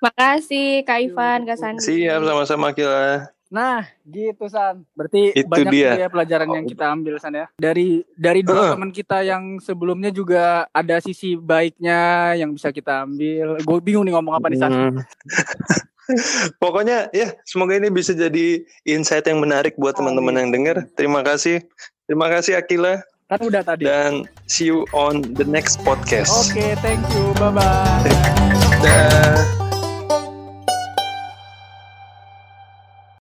Makasih 0.00 0.82
Kak 0.88 1.00
Ivan, 1.00 1.44
Kak 1.44 1.60
Sandi. 1.60 1.84
Siap 1.84 2.24
sama-sama 2.24 2.72
Akila. 2.72 3.33
Nah, 3.54 3.86
gitu 4.02 4.50
San. 4.50 4.82
Berarti 4.98 5.30
Itu 5.30 5.46
banyak 5.46 5.70
dia. 5.70 5.94
ya 5.94 6.08
pelajaran 6.10 6.50
yang 6.50 6.66
kita 6.66 6.90
ambil 6.90 7.22
San 7.22 7.38
ya. 7.38 7.46
Dari 7.54 8.02
dari 8.18 8.42
dua 8.42 8.66
Heeh. 8.66 8.72
teman 8.74 8.90
kita 8.90 9.22
yang 9.22 9.62
sebelumnya 9.62 10.10
juga 10.10 10.66
ada 10.74 10.98
sisi 10.98 11.38
baiknya 11.38 12.34
yang 12.34 12.50
bisa 12.50 12.74
kita 12.74 13.06
ambil. 13.06 13.62
Gue 13.62 13.78
bingung 13.78 14.02
nih 14.02 14.18
ngomong 14.18 14.34
apa 14.34 14.50
nih 14.50 14.58
San. 14.58 14.72
Hmm. 14.74 14.98
Pokoknya 16.62 17.14
ya 17.14 17.30
semoga 17.46 17.78
ini 17.78 17.94
bisa 17.94 18.10
jadi 18.10 18.58
insight 18.82 19.30
yang 19.30 19.38
menarik 19.38 19.78
buat 19.78 19.94
teman-teman 19.94 20.34
yang 20.34 20.50
dengar. 20.50 20.76
Terima 20.98 21.22
kasih. 21.22 21.62
Terima 22.10 22.26
kasih 22.28 22.58
Akila 22.58 23.00
Kan 23.30 23.40
udah 23.40 23.62
tadi. 23.64 23.88
dan 23.88 24.28
see 24.44 24.68
you 24.68 24.84
on 24.92 25.24
the 25.38 25.46
next 25.46 25.80
podcast. 25.80 26.52
Oke, 26.52 26.76
thank 26.84 27.00
you. 27.16 27.32
Bye 27.40 27.54
bye. 27.54 29.56